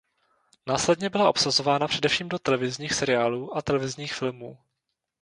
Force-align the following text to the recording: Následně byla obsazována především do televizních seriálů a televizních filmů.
Následně 0.67 1.09
byla 1.09 1.29
obsazována 1.29 1.87
především 1.87 2.29
do 2.29 2.39
televizních 2.39 2.93
seriálů 2.93 3.57
a 3.57 3.61
televizních 3.61 4.13
filmů. 4.13 4.59